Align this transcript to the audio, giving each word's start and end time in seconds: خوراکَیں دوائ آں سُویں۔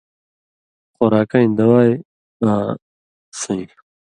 خوراکَیں 0.95 1.49
دوائ 1.57 1.91
آں 2.49 2.67
سُویں۔ 3.39 3.67